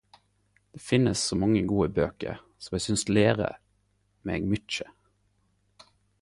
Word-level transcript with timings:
Det 0.71 0.81
finnes 0.81 1.17
så 1.17 1.35
mange 1.41 1.61
gode 1.71 1.89
bøker 1.97 2.41
som 2.69 2.79
eg 2.79 2.83
syns 2.87 3.05
lærer 3.19 3.53
meg 4.31 4.49
mykje. 4.55 4.89